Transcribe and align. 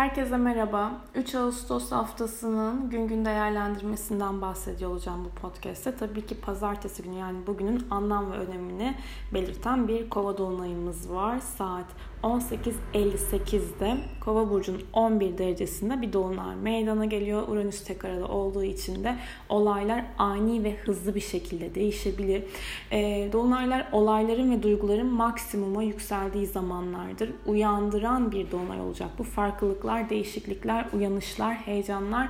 Herkese 0.00 0.36
merhaba. 0.36 0.92
3 1.14 1.34
Ağustos 1.34 1.92
haftasının 1.92 2.90
gün 2.90 3.08
gün 3.08 3.24
değerlendirmesinden 3.24 4.40
bahsediyor 4.40 4.90
olacağım 4.90 5.24
bu 5.24 5.40
podcast'te. 5.40 5.96
Tabii 5.96 6.26
ki 6.26 6.40
pazartesi 6.40 7.02
günü 7.02 7.14
yani 7.14 7.46
bugünün 7.46 7.86
anlam 7.90 8.32
ve 8.32 8.36
önemini 8.36 8.94
belirten 9.34 9.88
bir 9.88 10.10
kova 10.10 10.38
dolunayımız 10.38 11.12
var. 11.12 11.38
Saat 11.38 11.84
18.58'de 12.22 13.96
Kova 14.20 14.50
burcunun 14.50 14.82
11 14.92 15.38
derecesinde 15.38 16.02
bir 16.02 16.12
dolunay 16.12 16.56
meydana 16.56 17.04
geliyor. 17.04 17.48
Uranüs 17.48 17.84
tek 17.84 18.04
arada 18.04 18.28
olduğu 18.28 18.64
için 18.64 19.04
de 19.04 19.16
olaylar 19.48 20.04
ani 20.18 20.64
ve 20.64 20.76
hızlı 20.76 21.14
bir 21.14 21.20
şekilde 21.20 21.74
değişebilir. 21.74 22.42
E, 22.90 23.28
dolunaylar 23.32 23.88
olayların 23.92 24.50
ve 24.50 24.62
duyguların 24.62 25.06
maksimuma 25.06 25.82
yükseldiği 25.82 26.46
zamanlardır. 26.46 27.30
Uyandıran 27.46 28.32
bir 28.32 28.50
dolunay 28.50 28.80
olacak. 28.80 29.08
Bu 29.18 29.22
farklılıklar, 29.22 30.10
değişiklikler, 30.10 30.86
uyanışlar, 30.92 31.54
heyecanlar 31.54 32.28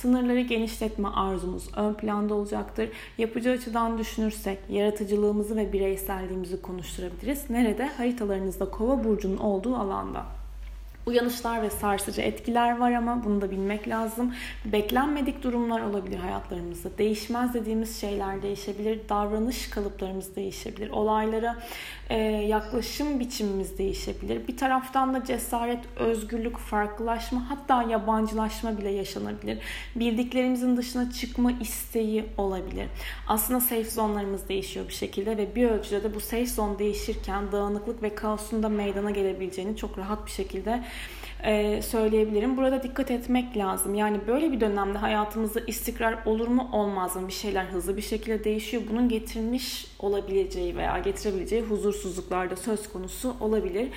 Sınırları 0.00 0.40
genişletme 0.40 1.08
arzumuz 1.08 1.68
ön 1.76 1.94
planda 1.94 2.34
olacaktır. 2.34 2.88
Yapıcı 3.18 3.50
açıdan 3.50 3.98
düşünürsek 3.98 4.58
yaratıcılığımızı 4.68 5.56
ve 5.56 5.72
bireyselliğimizi 5.72 6.62
konuşturabiliriz. 6.62 7.50
Nerede? 7.50 7.86
Haritalarınızda 7.86 8.70
kova 8.70 9.04
burcunun 9.04 9.36
olduğu 9.36 9.76
alanda. 9.76 10.41
Uyanışlar 11.06 11.62
ve 11.62 11.70
sarsıcı 11.70 12.20
etkiler 12.20 12.78
var 12.78 12.92
ama 12.92 13.24
bunu 13.24 13.40
da 13.40 13.50
bilmek 13.50 13.88
lazım. 13.88 14.34
Beklenmedik 14.64 15.42
durumlar 15.42 15.80
olabilir 15.80 16.18
hayatlarımızda. 16.18 16.98
Değişmez 16.98 17.54
dediğimiz 17.54 18.00
şeyler 18.00 18.42
değişebilir. 18.42 19.00
Davranış 19.08 19.70
kalıplarımız 19.70 20.36
değişebilir. 20.36 20.90
Olaylara 20.90 21.56
e, 22.10 22.18
yaklaşım 22.24 23.20
biçimimiz 23.20 23.78
değişebilir. 23.78 24.48
Bir 24.48 24.56
taraftan 24.56 25.14
da 25.14 25.24
cesaret, 25.24 25.78
özgürlük, 25.96 26.58
farklılaşma 26.58 27.50
hatta 27.50 27.82
yabancılaşma 27.82 28.78
bile 28.78 28.90
yaşanabilir. 28.90 29.58
Bildiklerimizin 29.96 30.76
dışına 30.76 31.12
çıkma 31.12 31.52
isteği 31.52 32.24
olabilir. 32.38 32.86
Aslında 33.28 33.60
safe 33.60 33.90
zonlarımız 33.90 34.48
değişiyor 34.48 34.88
bir 34.88 34.94
şekilde 34.94 35.36
ve 35.36 35.54
bir 35.54 35.70
ölçüde 35.70 36.02
de 36.02 36.14
bu 36.14 36.20
safe 36.20 36.46
zone 36.46 36.78
değişirken 36.78 37.52
dağınıklık 37.52 38.02
ve 38.02 38.14
kaosun 38.14 38.62
da 38.62 38.68
meydana 38.68 39.10
gelebileceğini 39.10 39.76
çok 39.76 39.98
rahat 39.98 40.26
bir 40.26 40.30
şekilde 40.30 40.84
e, 41.42 41.82
söyleyebilirim. 41.82 42.56
Burada 42.56 42.82
dikkat 42.82 43.10
etmek 43.10 43.56
lazım. 43.56 43.94
Yani 43.94 44.20
böyle 44.26 44.52
bir 44.52 44.60
dönemde 44.60 44.98
hayatımızda 44.98 45.60
istikrar 45.66 46.18
olur 46.26 46.48
mu 46.48 46.68
olmaz 46.72 47.16
mı? 47.16 47.28
Bir 47.28 47.32
şeyler 47.32 47.64
hızlı 47.64 47.96
bir 47.96 48.02
şekilde 48.02 48.44
değişiyor. 48.44 48.82
Bunun 48.90 49.08
getirmiş 49.08 49.86
olabileceği 49.98 50.76
veya 50.76 50.98
getirebileceği 50.98 51.62
huzursuzluklar 51.62 52.50
da 52.50 52.56
söz 52.56 52.92
konusu 52.92 53.36
olabilir. 53.40 53.88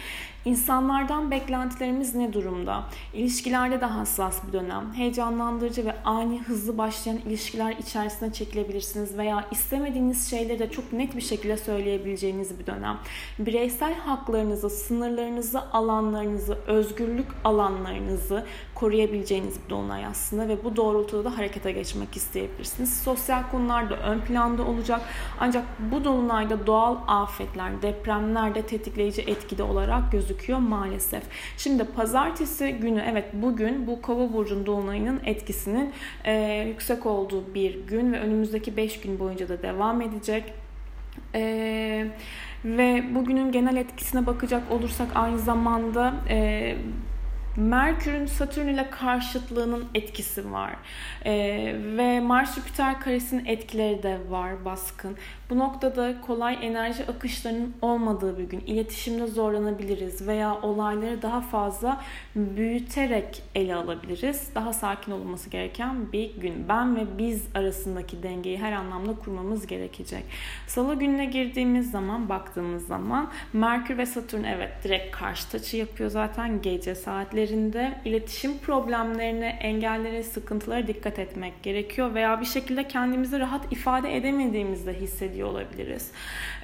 İnsanlardan 0.46 1.32
beklentilerimiz 1.32 2.16
ne 2.16 2.34
durumda? 2.34 2.84
İlişkilerde 3.14 3.82
de 3.82 3.86
hassas 3.86 4.48
bir 4.48 4.54
dönem. 4.54 4.94
Heyecanlandırıcı 4.94 5.86
ve 5.86 5.96
ani 6.04 6.42
hızlı 6.42 6.78
başlayan 6.78 7.18
ilişkiler 7.18 7.72
içerisine 7.72 8.34
çekilebilirsiniz 8.34 9.18
veya 9.18 9.46
istemediğiniz 9.52 10.30
şeyleri 10.30 10.60
de 10.60 10.72
çok 10.72 10.94
net 10.94 11.16
bir 11.16 11.22
şekilde 11.22 11.58
söyleyebileceğiniz 11.58 12.60
bir 12.60 12.66
dönem. 12.66 12.98
Bireysel 13.40 13.94
haklarınızı, 13.94 14.70
sınırlarınızı, 14.70 15.72
alanlarınızı, 15.72 16.58
özgürlük 16.68 17.28
alanlarınızı 17.44 18.46
koruyabileceğiniz 18.76 19.56
bir 19.66 19.70
dolunay 19.70 20.06
aslında 20.06 20.48
ve 20.48 20.64
bu 20.64 20.76
doğrultuda 20.76 21.24
da 21.24 21.38
harekete 21.38 21.72
geçmek 21.72 22.18
isteyebilirsiniz. 22.18 23.02
Sosyal 23.02 23.44
konular 23.52 23.90
da 23.90 23.96
ön 23.96 24.20
planda 24.20 24.64
olacak. 24.64 25.02
Ancak 25.40 25.66
bu 25.92 26.04
dolunayda 26.04 26.68
doğal 26.68 26.98
afetler, 27.08 27.82
depremler 27.82 28.56
de 28.56 28.62
tetikleyici 28.62 29.22
etkide 29.22 29.64
olarak 29.64 30.12
gözüküyor 30.12 30.35
maalesef. 30.60 31.24
Şimdi 31.58 31.84
pazartesi 31.84 32.72
günü 32.72 33.04
evet 33.12 33.26
bugün 33.34 33.88
bu 33.88 34.02
kova 34.02 34.34
burcun 34.34 34.66
dolunayının 34.66 35.22
etkisinin 35.26 35.94
e, 36.26 36.64
yüksek 36.68 37.06
olduğu 37.06 37.54
bir 37.54 37.88
gün 37.88 38.14
ve 38.14 38.20
önümüzdeki 38.20 38.78
5 38.78 39.02
gün 39.02 39.20
boyunca 39.20 39.50
da 39.50 39.62
devam 39.62 40.02
edecek. 40.02 40.54
Ee, 41.36 42.08
ve 42.66 43.04
bugünün 43.16 43.52
genel 43.52 43.76
etkisine 43.76 44.26
bakacak 44.26 44.72
olursak 44.72 45.08
aynı 45.16 45.40
zamanda 45.40 46.14
e, 46.30 46.76
Merkür'ün 47.58 48.26
Satürn 48.26 48.68
ile 48.68 48.90
karşıtlığının 48.90 49.86
etkisi 49.94 50.52
var. 50.52 50.76
Ee, 51.26 51.76
ve 51.98 52.20
Mars 52.20 52.56
Jüpiter 52.56 53.00
karesinin 53.00 53.46
etkileri 53.46 54.04
de 54.04 54.20
var 54.30 54.66
baskın. 54.66 55.18
Bu 55.50 55.60
noktada 55.60 56.22
kolay 56.22 56.58
enerji 56.62 57.06
akışlarının 57.08 57.76
olmadığı 57.82 58.38
bir 58.38 58.44
gün. 58.44 58.60
İletişimde 58.60 59.28
zorlanabiliriz 59.28 60.28
veya 60.28 60.62
olayları 60.62 61.22
daha 61.22 61.42
fazla 61.42 62.02
büyüterek 62.36 63.44
ele 63.56 63.76
alabiliriz. 63.76 64.50
Daha 64.56 64.74
sakin 64.74 65.12
olması 65.12 65.50
gereken 65.50 66.12
bir 66.12 66.36
gün. 66.36 66.70
Ben 66.70 66.96
ve 66.96 67.18
biz 67.18 67.48
arasındaki 67.56 68.24
dengeyi 68.24 68.58
her 68.58 68.72
anlamda 68.72 69.16
kurmamız 69.16 69.68
gerekecek. 69.68 70.24
Salı 70.68 70.96
gününe 70.96 71.26
girdiğimiz 71.26 71.92
zaman, 71.92 72.30
baktığımız 72.30 72.88
zaman 72.88 73.32
Merkür 73.54 73.98
ve 73.98 74.06
Satürn 74.06 74.44
evet 74.44 74.72
direkt 74.84 75.16
karşı 75.16 75.58
açı 75.58 75.78
yapıyor 75.78 76.10
zaten 76.10 76.62
gece 76.62 76.96
saatleri 76.96 77.45
ilişkilerinde 77.46 77.94
iletişim 78.06 78.58
problemlerine, 78.58 79.48
engellere, 79.62 80.24
sıkıntılara 80.24 80.88
dikkat 80.88 81.20
etmek 81.20 81.64
gerekiyor 81.64 82.14
veya 82.14 82.42
bir 82.42 82.46
şekilde 82.46 82.88
kendimizi 82.88 83.40
rahat 83.40 83.72
ifade 83.72 84.18
edemediğimizde 84.18 84.94
hissediyor 84.94 85.50
olabiliriz. 85.50 86.12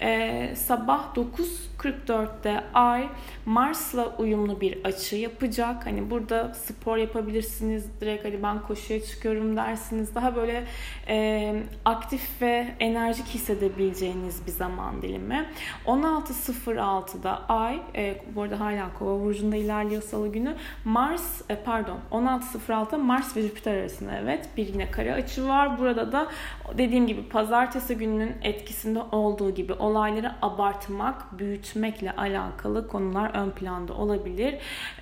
Ee, 0.02 0.54
sabah 0.56 1.16
9.44'te 1.16 2.64
Ay 2.74 3.08
Mars'la 3.46 4.16
uyumlu 4.18 4.62
bir 4.62 4.84
açı 4.84 5.16
yapacak. 5.16 5.86
Hani 5.86 6.10
burada 6.10 6.54
spor 6.54 6.98
yapabilirsiniz. 6.98 7.86
Direkt 8.02 8.26
hani 8.26 8.44
ben 8.44 8.62
koşuya 8.62 9.04
çıkıyorum 9.04 9.56
dersiniz. 9.58 10.16
Daha 10.16 10.36
böyle 10.36 10.64
e, 11.08 11.56
aktif 11.86 12.42
ve 12.42 12.68
enerjik 12.80 13.28
hissedebileceğiniz 13.28 14.46
bir 14.48 14.52
zaman 14.52 15.02
dilimi. 15.02 15.46
16.06'da 15.86 17.42
Ay, 17.50 17.82
e, 17.96 18.16
bu 18.36 18.42
arada 18.42 18.60
hala 18.60 18.94
Kova 19.00 19.24
burcunda 19.24 19.56
ilerliyor 19.56 20.02
Salı 20.02 20.28
günü. 20.28 20.56
Mars, 20.86 21.42
e, 21.50 21.56
pardon 21.56 22.00
16.06 22.12 22.98
Mars 22.98 23.38
ve 23.38 23.42
Jüpiter 23.42 23.78
arasında 23.78 24.12
evet 24.22 24.50
bir 24.58 24.68
yine 24.68 24.92
kare 24.92 25.14
açı 25.14 25.48
var. 25.48 25.80
Burada 25.80 26.12
da 26.12 26.28
dediğim 26.78 27.08
gibi 27.08 27.24
pazartesi 27.30 27.98
gününün 27.98 28.36
etkisinde 28.42 29.00
olduğu 29.12 29.52
gibi 29.52 29.74
olayları 29.74 30.32
abartmak, 30.42 31.40
büyütmekle 31.40 32.12
alakalı 32.12 32.88
konular 32.88 33.32
ön 33.34 33.52
planda 33.52 33.94
olabilir. 33.94 34.56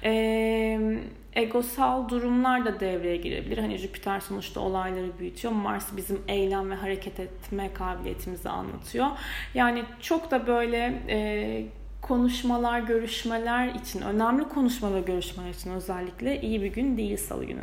Eee 0.04 1.00
egosal 1.34 2.10
durumlar 2.10 2.66
da 2.66 2.80
devreye 2.80 3.18
girebilir. 3.18 3.58
Hani 3.58 3.78
Jüpiter 3.78 4.20
sonuçta 4.20 4.60
olayları 4.60 5.20
büyütüyor. 5.20 5.54
Mars 5.54 5.98
bizim 5.98 6.22
eylem 6.28 6.72
ve 6.72 6.76
hareket 6.76 7.20
etme 7.20 7.74
kabiliyetimizi 7.74 8.50
anlatıyor. 8.50 9.08
Yani 9.54 9.84
çok 10.02 10.32
da 10.32 10.48
böyle 10.48 11.02
e, 11.10 11.66
konuşmalar, 12.02 12.80
görüşmeler 12.80 13.68
için, 13.68 14.02
önemli 14.02 14.44
konuşma 14.44 14.94
ve 14.94 15.02
görüşmeler 15.02 15.50
için 15.50 15.72
özellikle 15.72 16.42
iyi 16.42 16.62
bir 16.62 16.68
gün 16.68 16.98
değil 16.98 17.18
salı 17.18 17.46
günü. 17.46 17.62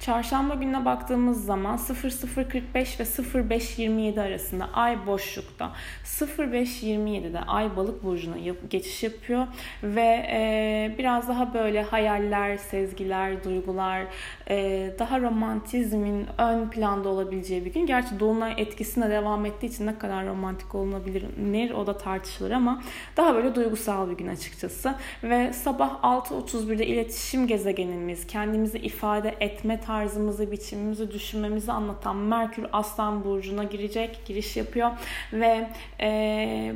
Çarşamba 0.00 0.54
gününe 0.54 0.84
baktığımız 0.84 1.44
zaman 1.44 1.76
00.45 1.76 2.74
ve 2.74 3.54
05.27 3.54 4.20
arasında 4.20 4.68
ay 4.72 5.06
boşlukta. 5.06 5.72
05.27'de 6.04 7.40
ay 7.40 7.76
balık 7.76 8.04
burcuna 8.04 8.36
geçiş 8.70 9.02
yapıyor 9.02 9.46
ve 9.82 10.26
e, 10.32 10.94
biraz 10.98 11.28
daha 11.28 11.54
böyle 11.54 11.82
hayaller, 11.82 12.56
sezgiler, 12.56 13.44
duygular, 13.44 14.02
e, 14.50 14.90
daha 14.98 15.20
romantizmin 15.20 16.26
ön 16.38 16.68
planda 16.68 17.08
olabileceği 17.08 17.64
bir 17.64 17.72
gün. 17.72 17.86
Gerçi 17.86 18.20
dolunay 18.20 18.54
etkisine 18.56 19.10
devam 19.10 19.46
ettiği 19.46 19.66
için 19.66 19.86
ne 19.86 19.98
kadar 19.98 20.26
romantik 20.26 20.74
olunabilir 20.74 21.24
o 21.70 21.86
da 21.86 21.98
tartışılır 21.98 22.50
ama 22.50 22.82
daha 23.16 23.34
böyle 23.34 23.54
duygusal 23.54 23.77
duygusal 23.78 24.10
bir 24.10 24.16
gün 24.16 24.28
açıkçası. 24.28 24.94
Ve 25.22 25.52
sabah 25.52 26.02
6.31'de 26.02 26.86
iletişim 26.86 27.46
gezegenimiz, 27.46 28.26
kendimizi 28.26 28.78
ifade 28.78 29.36
etme 29.40 29.80
tarzımızı, 29.80 30.52
biçimimizi, 30.52 31.12
düşünmemizi 31.12 31.72
anlatan 31.72 32.16
Merkür 32.16 32.66
Aslan 32.72 33.24
Burcu'na 33.24 33.64
girecek, 33.64 34.20
giriş 34.26 34.56
yapıyor. 34.56 34.90
Ve 35.32 35.70
e, 36.00 36.72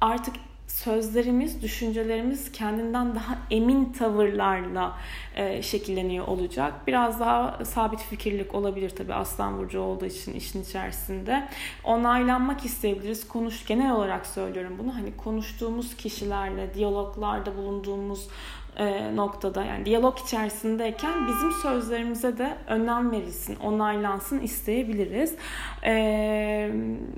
artık 0.00 0.36
sözlerimiz, 0.66 1.62
düşüncelerimiz 1.62 2.52
kendinden 2.52 3.14
daha 3.14 3.38
emin 3.50 3.92
tavırlarla 3.92 4.98
e, 5.34 5.62
şekilleniyor 5.62 6.26
olacak. 6.26 6.74
Biraz 6.86 7.20
daha 7.20 7.64
sabit 7.64 8.00
fikirlik 8.00 8.54
olabilir 8.54 8.90
tabii 8.90 9.14
Aslan 9.14 9.58
Burcu 9.58 9.80
olduğu 9.80 10.06
için 10.06 10.32
işin 10.32 10.62
içerisinde. 10.62 11.48
Onaylanmak 11.84 12.64
isteyebiliriz. 12.64 13.28
Konuş, 13.28 13.66
genel 13.66 13.92
olarak 13.92 14.26
söylüyorum 14.26 14.76
bunu. 14.78 14.94
Hani 14.94 15.16
konuştuğumuz 15.16 15.96
kişilerle, 15.96 16.74
diyaloglarda 16.74 17.56
bulunduğumuz 17.56 18.28
e, 18.76 19.16
noktada 19.16 19.64
yani 19.64 19.84
diyalog 19.84 20.18
içerisindeyken 20.18 21.26
bizim 21.28 21.52
sözlerimize 21.62 22.38
de 22.38 22.56
önem 22.66 23.10
verilsin, 23.10 23.56
onaylansın 23.56 24.40
isteyebiliriz. 24.40 25.34
E, 25.84 25.92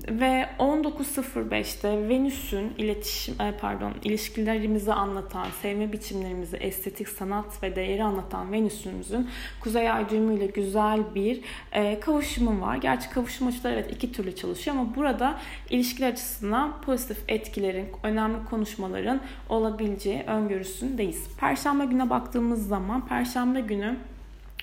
ve 0.09 0.49
19.05'te 0.59 2.09
Venüs'ün 2.09 2.73
iletişim 2.77 3.41
e, 3.41 3.53
pardon 3.61 3.93
ilişkilerimizi 4.03 4.93
anlatan, 4.93 5.47
sevme 5.61 5.91
biçimlerimizi, 5.91 6.57
estetik 6.57 7.09
sanat 7.09 7.63
ve 7.63 7.75
değeri 7.75 8.03
anlatan 8.03 8.51
Venüs'ümüzün 8.51 9.29
Kuzey 9.61 9.91
Ay 9.91 10.09
düğümüyle 10.09 10.45
güzel 10.45 11.15
bir 11.15 11.41
e, 11.71 11.99
kavuşumu 11.99 12.61
var. 12.61 12.75
Gerçi 12.75 13.09
kavuşum 13.09 13.47
açıları 13.47 13.73
evet 13.73 13.91
iki 13.91 14.11
türlü 14.11 14.35
çalışıyor 14.35 14.77
ama 14.77 14.95
burada 14.95 15.39
ilişkiler 15.69 16.11
açısından 16.11 16.81
pozitif 16.81 17.17
etkilerin, 17.27 17.87
önemli 18.03 18.45
konuşmaların 18.49 19.21
olabileceği 19.49 20.23
öngörüsündeyiz. 20.23 21.27
Perşembe 21.49 21.85
güne 21.85 22.09
baktığımız 22.09 22.67
zaman 22.67 23.07
Perşembe 23.07 23.61
günü 23.61 23.97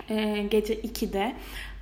e, 0.08 0.42
gece 0.50 0.74
2'de 0.74 1.32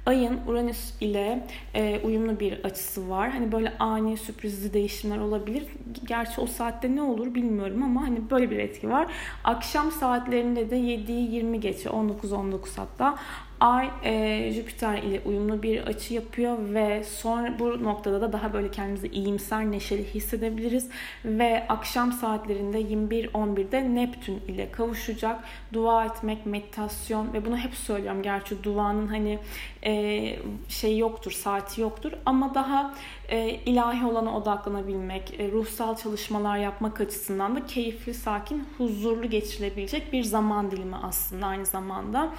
Ayın 0.06 0.40
Uranüs 0.46 0.92
ile 1.00 1.46
e, 1.74 2.00
uyumlu 2.04 2.40
bir 2.40 2.64
açısı 2.64 3.10
var. 3.10 3.30
Hani 3.30 3.52
böyle 3.52 3.72
ani 3.78 4.16
sürprizli 4.16 4.72
değişimler 4.72 5.18
olabilir. 5.18 5.66
Gerçi 6.04 6.40
o 6.40 6.46
saatte 6.46 6.96
ne 6.96 7.02
olur 7.02 7.34
bilmiyorum 7.34 7.82
ama 7.82 8.02
hani 8.02 8.30
böyle 8.30 8.50
bir 8.50 8.58
etki 8.58 8.90
var. 8.90 9.06
Akşam 9.44 9.90
saatlerinde 9.90 10.70
de 10.70 10.76
7'yi 10.76 11.34
20 11.34 11.60
geçe 11.60 11.88
19-19 11.88 12.58
hatta 12.76 13.14
Ay 13.64 13.90
e, 14.04 14.52
Jüpiter 14.52 14.98
ile 14.98 15.20
uyumlu 15.24 15.62
bir 15.62 15.82
açı 15.82 16.14
yapıyor 16.14 16.58
ve 16.74 17.04
sonra 17.04 17.58
bu 17.58 17.84
noktada 17.84 18.20
da 18.20 18.32
daha 18.32 18.52
böyle 18.52 18.70
kendimizi 18.70 19.06
iyimser, 19.06 19.70
neşeli 19.70 20.04
hissedebiliriz 20.14 20.88
ve 21.24 21.66
akşam 21.68 22.12
saatlerinde 22.12 22.80
21-11'de 22.80 23.94
Neptün 23.94 24.40
ile 24.48 24.70
kavuşacak. 24.70 25.44
Dua 25.72 26.04
etmek, 26.04 26.46
meditasyon 26.46 27.32
ve 27.32 27.46
bunu 27.46 27.56
hep 27.56 27.74
söylüyorum. 27.74 28.22
Gerçi 28.22 28.64
duanın 28.64 29.06
hani 29.06 29.38
e, 29.86 30.36
şey 30.68 30.98
yoktur, 30.98 31.30
saati 31.30 31.80
yoktur 31.80 32.12
ama 32.26 32.54
daha 32.54 32.94
e, 33.28 33.60
ilahi 33.66 34.06
olana 34.06 34.36
odaklanabilmek, 34.36 35.40
e, 35.40 35.52
ruhsal 35.52 35.96
çalışmalar 35.96 36.58
yapmak 36.58 37.00
açısından 37.00 37.56
da 37.56 37.66
keyifli, 37.66 38.14
sakin, 38.14 38.68
huzurlu 38.78 39.30
geçirilebilecek 39.30 40.12
bir 40.12 40.22
zaman 40.22 40.70
dilimi 40.70 40.96
aslında 40.96 41.46
aynı 41.46 41.66
zamanda. 41.66 42.32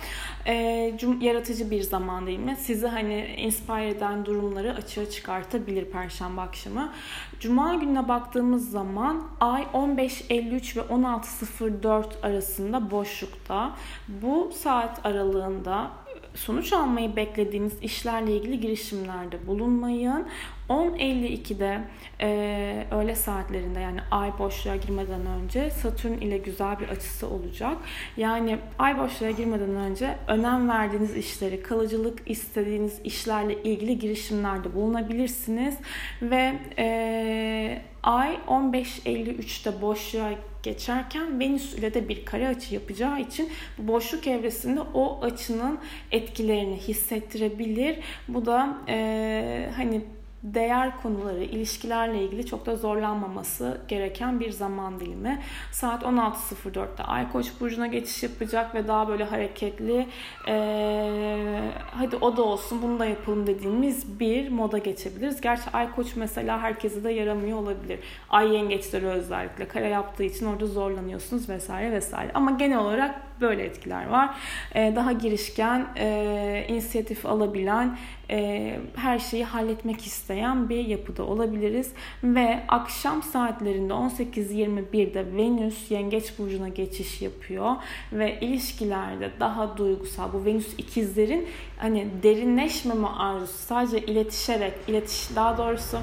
E, 0.48 0.94
cum, 0.98 1.22
yaratıcı 1.22 1.72
bir 1.72 1.82
zaman 1.82 2.28
dilimi. 2.28 2.56
Sizi 2.56 2.88
hani 2.88 3.36
inspire 3.38 3.90
eden 3.90 4.26
durumları 4.26 4.74
açığa 4.74 5.10
çıkartabilir 5.10 5.86
Perşembe 5.86 6.42
akşamı. 6.42 6.92
Cuma 7.40 7.76
gününe 7.76 8.08
baktığımız 8.08 8.72
zaman 8.72 9.28
ay 9.40 9.62
15.53 9.74 10.76
ve 10.76 10.82
16.04 10.82 12.06
arasında 12.22 12.92
boşlukta. 12.92 13.72
Bu 14.08 14.52
saat 14.56 15.06
aralığında 15.06 15.92
sonuç 16.36 16.74
almayı 16.74 17.16
beklediğiniz 17.16 17.74
işlerle 17.82 18.38
ilgili 18.38 18.60
girişimlerde 18.60 19.48
bulunmayın. 19.48 20.28
10.52'de 20.70 21.82
e, 22.22 22.88
öğle 22.92 23.16
saatlerinde 23.16 23.80
yani 23.80 24.00
ay 24.12 24.40
boşluğa 24.40 24.76
girmeden 24.76 25.26
önce 25.26 25.70
Satürn 25.70 26.14
ile 26.14 26.38
güzel 26.38 26.80
bir 26.80 26.90
açısı 26.90 27.30
olacak. 27.30 27.78
Yani 28.18 28.58
ay 28.80 28.98
boşluğa 29.00 29.32
girmeden 29.32 29.76
önce 29.76 30.18
önem 30.28 30.70
verdiğiniz 30.70 31.18
işleri, 31.18 31.64
kalıcılık 31.64 32.22
istediğiniz 32.26 33.00
işlerle 33.04 33.64
ilgili 33.64 34.00
girişimlerde 34.00 34.76
bulunabilirsiniz. 34.76 35.78
Ve 36.22 36.54
e, 36.78 37.82
ay 38.04 38.38
15.53'te 38.48 39.82
boşluğa 39.82 40.32
geçerken 40.64 41.40
Venüs 41.40 41.74
ile 41.74 41.94
de 41.94 42.10
bir 42.10 42.26
kare 42.26 42.48
açı 42.48 42.74
yapacağı 42.74 43.20
için 43.22 43.50
bu 43.78 43.94
boşluk 43.94 44.28
evresinde 44.28 44.82
o 44.94 45.20
açının 45.22 45.80
etkilerini 46.12 46.78
hissettirebilir. 46.78 48.00
Bu 48.28 48.46
da 48.46 48.78
e, 48.88 49.70
hani 49.76 50.02
değer 50.54 51.02
konuları, 51.02 51.44
ilişkilerle 51.44 52.24
ilgili 52.24 52.46
çok 52.46 52.66
da 52.66 52.76
zorlanmaması 52.76 53.78
gereken 53.88 54.40
bir 54.40 54.52
zaman 54.52 55.00
dilimi. 55.00 55.42
Saat 55.72 56.04
16.04'te 56.04 57.04
Ay 57.04 57.32
Koç 57.32 57.48
burcuna 57.60 57.88
geçiş 57.88 58.24
yapacak 58.24 58.76
ve 58.76 58.88
daha 58.88 59.08
böyle 59.08 59.24
hareketli 59.24 60.08
ee, 60.48 61.72
hadi 61.92 62.16
o 62.16 62.38
da 62.38 62.44
olsun 62.44 62.82
bunu 62.82 63.00
da 63.00 63.06
yapalım 63.06 63.48
dediğimiz 63.48 64.20
bir 64.20 64.50
moda 64.50 64.78
geçebiliriz. 64.78 65.42
Gerçi 65.42 65.70
Ay 65.74 65.96
Koç 65.96 66.16
mesela 66.16 66.62
herkese 66.62 67.04
de 67.04 67.12
yaramıyor 67.12 67.58
olabilir. 67.58 68.00
Ay 68.30 68.54
yengeçleri 68.54 69.08
özellikle 69.08 69.68
kare 69.68 69.88
yaptığı 69.88 70.24
için 70.24 70.46
orada 70.46 70.66
zorlanıyorsunuz 70.66 71.50
vesaire 71.50 71.92
vesaire. 71.92 72.32
Ama 72.34 72.52
genel 72.52 72.78
olarak 72.78 73.35
böyle 73.42 73.64
etkiler 73.64 74.08
var. 74.10 74.36
Ee, 74.76 74.94
daha 74.96 75.12
girişken, 75.12 75.88
e, 75.98 76.66
inisiyatif 76.70 77.26
alabilen, 77.26 77.98
e, 78.30 78.80
her 78.96 79.20
şeyi 79.20 79.46
halletmek 79.46 80.06
isteyen 80.06 80.70
bir 80.70 80.86
yapıda 80.86 81.24
olabiliriz. 81.24 81.92
Ve 82.24 82.60
akşam 82.68 83.24
saatlerinde 83.24 83.94
18-21'de 83.94 85.38
Venüs 85.38 85.92
Yengeç 85.92 86.40
Burcu'na 86.40 86.70
geçiş 86.70 87.22
yapıyor. 87.22 87.76
Ve 88.14 88.40
ilişkilerde 88.40 89.32
daha 89.40 89.78
duygusal, 89.78 90.34
bu 90.34 90.46
Venüs 90.46 90.74
ikizlerin 90.78 91.48
hani 91.78 92.08
derinleşmeme 92.24 93.08
arzusu 93.08 93.58
sadece 93.58 94.00
iletişerek, 94.00 94.74
iletiş 94.88 95.36
daha 95.36 95.58
doğrusu 95.58 95.98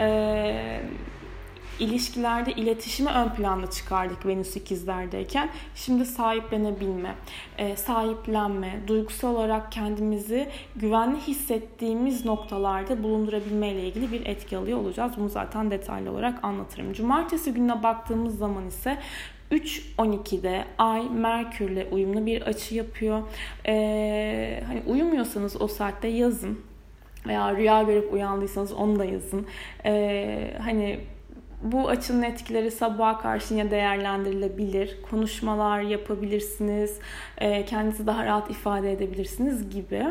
e, 0.00 0.80
ilişkilerde 1.80 2.52
iletişimi 2.52 3.10
ön 3.10 3.28
planda 3.28 3.70
çıkardık 3.70 4.26
Venüs 4.26 4.56
ikizlerdeyken. 4.56 5.50
Şimdi 5.74 6.06
sahiplenebilme, 6.06 7.14
e, 7.58 7.76
sahiplenme, 7.76 8.80
duygusal 8.86 9.34
olarak 9.34 9.72
kendimizi 9.72 10.48
güvenli 10.76 11.20
hissettiğimiz 11.20 12.24
noktalarda 12.24 13.02
bulundurabilme 13.02 13.68
ile 13.68 13.88
ilgili 13.88 14.12
bir 14.12 14.26
etki 14.26 14.56
alıyor 14.56 14.78
olacağız. 14.78 15.12
Bunu 15.16 15.28
zaten 15.28 15.70
detaylı 15.70 16.10
olarak 16.10 16.44
anlatırım. 16.44 16.92
Cumartesi 16.92 17.54
gününe 17.54 17.82
baktığımız 17.82 18.38
zaman 18.38 18.66
ise 18.66 18.98
3.12'de 19.50 20.64
Ay 20.78 21.08
Merkürle 21.10 21.88
uyumlu 21.90 22.26
bir 22.26 22.42
açı 22.42 22.74
yapıyor. 22.74 23.22
Ee, 23.66 24.62
hani 24.66 24.82
uyumuyorsanız 24.86 25.60
o 25.60 25.68
saatte 25.68 26.08
yazın 26.08 26.60
veya 27.26 27.56
rüya 27.56 27.82
görüp 27.82 28.12
uyandıysanız 28.12 28.72
onu 28.72 28.98
da 28.98 29.04
yazın. 29.04 29.46
Ee, 29.84 30.54
hani 30.62 31.00
bu 31.72 31.88
açının 31.88 32.22
etkileri 32.22 32.70
sabaha 32.70 33.18
karşı 33.18 33.54
yine 33.54 33.70
değerlendirilebilir. 33.70 35.02
Konuşmalar 35.10 35.80
yapabilirsiniz. 35.80 36.98
E, 37.38 37.64
kendinizi 37.64 38.06
daha 38.06 38.24
rahat 38.24 38.50
ifade 38.50 38.92
edebilirsiniz 38.92 39.70
gibi. 39.70 40.06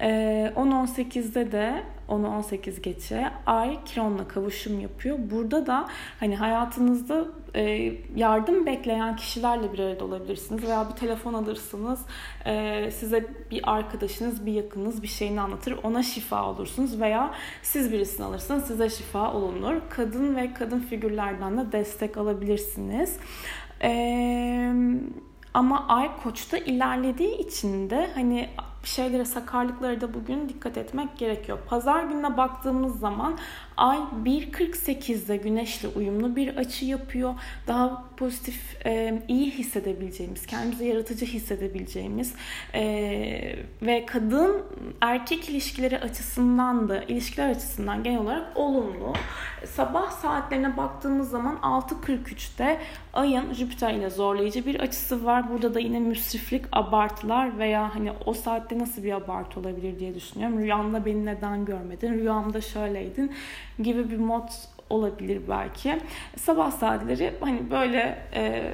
E, 0.00 0.08
10-18'de 0.56 1.52
de 1.52 1.82
10-18 2.08 2.80
geçe 2.80 3.30
Ay 3.46 3.84
Kiron'la 3.84 4.28
kavuşum 4.28 4.80
yapıyor. 4.80 5.18
Burada 5.30 5.66
da 5.66 5.88
hani 6.20 6.36
hayatınızda 6.36 7.24
e, 7.54 7.92
yardım 8.16 8.66
bekleyen 8.66 9.16
kişilerle 9.16 9.72
bir 9.72 9.78
arada 9.78 10.04
olabilirsiniz 10.04 10.62
veya 10.62 10.88
bir 10.90 10.96
telefon 10.96 11.34
alırsınız. 11.34 12.00
E, 12.46 12.90
size 12.90 13.26
bir 13.50 13.76
arkadaşınız, 13.76 14.46
bir 14.46 14.52
yakınınız 14.52 15.02
bir 15.02 15.08
şeyini 15.08 15.40
anlatır. 15.40 15.78
Ona 15.82 16.02
şifa 16.02 16.50
olursunuz 16.50 17.00
veya 17.00 17.34
siz 17.62 17.92
birisini 17.92 18.26
alırsınız 18.26 18.64
size 18.64 18.90
şifa 18.90 19.32
olunur. 19.32 19.74
Kadın 19.90 20.36
ve 20.36 20.54
kadın 20.54 20.80
figürlerden 20.80 21.58
de 21.58 21.72
destek 21.72 22.16
alabilirsiniz. 22.16 23.16
Eee 23.82 24.72
ama 25.54 25.86
ay 25.88 26.10
koçta 26.22 26.58
ilerlediği 26.58 27.38
için 27.38 27.90
de 27.90 28.10
hani 28.14 28.48
şeylere 28.86 29.24
sakarlıklara 29.24 30.00
da 30.00 30.14
bugün 30.14 30.48
dikkat 30.48 30.76
etmek 30.76 31.18
gerekiyor. 31.18 31.58
Pazar 31.66 32.02
gününe 32.02 32.36
baktığımız 32.36 33.00
zaman 33.00 33.38
Ay 33.78 33.98
1.48'de 34.24 35.36
güneşle 35.36 35.88
uyumlu 35.88 36.36
bir 36.36 36.56
açı 36.56 36.84
yapıyor. 36.84 37.34
Daha 37.66 38.04
pozitif, 38.16 38.86
e, 38.86 39.22
iyi 39.28 39.50
hissedebileceğimiz, 39.50 40.46
kendimizi 40.46 40.84
yaratıcı 40.84 41.26
hissedebileceğimiz 41.26 42.34
e, 42.74 42.82
ve 43.82 44.06
kadın 44.06 44.62
erkek 45.00 45.48
ilişkileri 45.48 45.98
açısından 45.98 46.88
da 46.88 47.02
ilişkiler 47.02 47.48
açısından 47.48 48.02
genel 48.02 48.18
olarak 48.18 48.56
olumlu. 48.56 49.12
Sabah 49.66 50.10
saatlerine 50.10 50.76
baktığımız 50.76 51.30
zaman 51.30 51.56
6.43'te 51.56 52.80
Ay'ın 53.12 53.52
Jüpiter 53.52 53.94
ile 53.94 54.10
zorlayıcı 54.10 54.66
bir 54.66 54.80
açısı 54.80 55.24
var. 55.24 55.50
Burada 55.50 55.74
da 55.74 55.80
yine 55.80 56.00
müsriflik, 56.00 56.64
abartılar 56.72 57.58
veya 57.58 57.94
hani 57.94 58.12
o 58.26 58.34
saatte 58.34 58.78
nasıl 58.78 59.02
bir 59.02 59.12
abartı 59.12 59.60
olabilir 59.60 59.98
diye 59.98 60.14
düşünüyorum. 60.14 60.58
Rüyamda 60.58 61.06
beni 61.06 61.26
neden 61.26 61.64
görmedin? 61.64 62.12
Rüyamda 62.12 62.60
şöyleydin 62.60 63.32
gibi 63.82 64.10
bir 64.10 64.18
mod 64.18 64.48
olabilir 64.90 65.42
belki. 65.48 65.98
Sabah 66.36 66.70
saatleri 66.70 67.34
hani 67.40 67.70
böyle 67.70 68.18
e, 68.34 68.72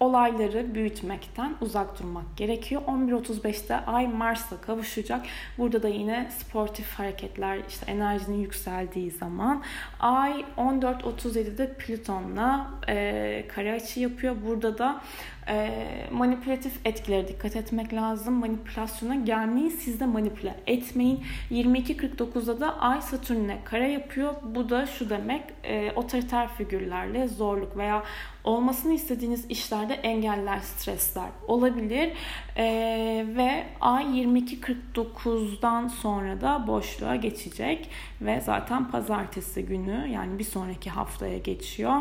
olayları 0.00 0.74
büyütmekten 0.74 1.54
uzak 1.60 1.98
durmak 1.98 2.36
gerekiyor. 2.36 2.82
11.35'te 2.88 3.76
Ay 3.76 4.08
Mars'la 4.08 4.60
kavuşacak. 4.60 5.26
Burada 5.58 5.82
da 5.82 5.88
yine 5.88 6.30
sportif 6.38 6.98
hareketler, 6.98 7.58
işte 7.68 7.90
enerjinin 7.90 8.38
yükseldiği 8.38 9.10
zaman. 9.10 9.62
Ay 10.00 10.44
14.37'de 10.58 11.72
Plüton'la 11.72 12.70
e, 12.88 13.44
kare 13.54 13.72
açı 13.72 14.00
yapıyor. 14.00 14.36
Burada 14.46 14.78
da 14.78 15.00
E, 15.48 15.70
manipülatif 16.12 16.72
etkilere 16.84 17.28
dikkat 17.28 17.56
etmek 17.56 17.94
lazım. 17.94 18.34
Manipülasyona 18.34 19.14
gelmeyin. 19.14 19.68
Siz 19.68 20.00
de 20.00 20.06
manipüle 20.06 20.54
etmeyin. 20.66 21.24
22.49'da 21.50 22.60
da 22.60 22.80
Ay 22.80 23.02
Satürn'e 23.02 23.58
kare 23.64 23.92
yapıyor. 23.92 24.34
Bu 24.42 24.70
da 24.70 24.86
şu 24.86 25.10
demek 25.10 25.42
e, 25.64 25.92
otoriter 25.92 26.48
figürlerle 26.48 27.28
zorluk 27.28 27.76
veya 27.76 28.02
olmasını 28.46 28.92
istediğiniz 28.92 29.46
işlerde 29.50 29.94
engeller, 29.94 30.60
stresler 30.60 31.28
olabilir. 31.48 32.12
Ee, 32.56 33.26
ve 33.36 33.66
ay 33.80 34.04
22.49'dan 34.04 35.88
sonra 35.88 36.40
da 36.40 36.66
boşluğa 36.66 37.16
geçecek 37.16 37.90
ve 38.20 38.40
zaten 38.40 38.90
pazartesi 38.90 39.66
günü 39.66 40.08
yani 40.12 40.38
bir 40.38 40.44
sonraki 40.44 40.90
haftaya 40.90 41.38
geçiyor. 41.38 42.00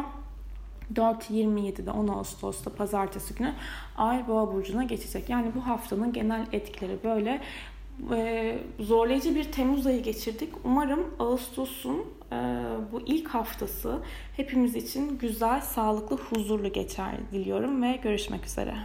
4.27'de 0.94 1.92
10 1.92 2.08
Ağustos'ta 2.08 2.76
pazartesi 2.76 3.36
günü 3.36 3.54
Ay 3.98 4.28
Boğa 4.28 4.54
burcuna 4.54 4.84
geçecek. 4.84 5.30
Yani 5.30 5.52
bu 5.56 5.68
haftanın 5.68 6.14
genel 6.14 6.46
etkileri 6.52 6.98
böyle 7.04 7.42
e, 8.12 8.58
zorlayıcı 8.80 9.36
bir 9.36 9.52
Temmuz 9.52 9.88
ayı 9.88 10.04
geçirdik. 10.04 10.54
Umarım 10.64 11.06
Ağustos'un 11.20 12.06
e, 12.32 12.36
bu 12.92 13.02
ilk 13.06 13.28
haftası 13.28 14.00
hepimiz 14.36 14.76
için 14.76 15.18
güzel, 15.18 15.62
sağlıklı, 15.62 16.18
huzurlu 16.18 16.74
geçer 16.74 17.12
diliyorum 17.32 17.84
ve 17.84 18.00
görüşmek 18.04 18.46
üzere. 18.46 18.76